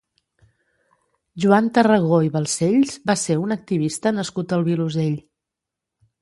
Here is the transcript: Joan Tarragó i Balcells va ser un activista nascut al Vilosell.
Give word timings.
Joan 1.43 1.67
Tarragó 1.75 2.19
i 2.27 2.31
Balcells 2.37 2.95
va 3.11 3.17
ser 3.25 3.37
un 3.43 3.57
activista 3.57 4.15
nascut 4.17 4.57
al 4.59 4.67
Vilosell. 4.71 5.15